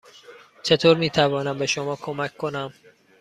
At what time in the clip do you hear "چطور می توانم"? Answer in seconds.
0.63-1.57